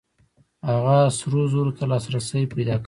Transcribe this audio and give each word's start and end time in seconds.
هغه 0.69 0.97
سرو 1.17 1.41
زرو 1.53 1.71
ته 1.77 1.83
لاسرسی 1.91 2.41
پیدا 2.53 2.75
کوي. 2.75 2.79